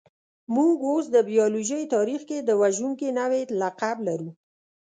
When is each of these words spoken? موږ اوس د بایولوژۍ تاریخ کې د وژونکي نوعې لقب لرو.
موږ 0.55 0.75
اوس 0.89 1.05
د 1.11 1.17
بایولوژۍ 1.27 1.83
تاریخ 1.95 2.21
کې 2.29 2.37
د 2.41 2.49
وژونکي 2.61 3.07
نوعې 3.19 3.41
لقب 3.61 3.97
لرو. 4.07 4.29